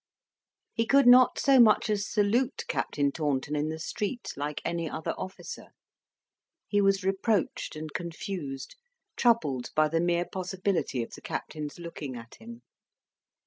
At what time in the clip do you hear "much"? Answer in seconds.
1.59-1.87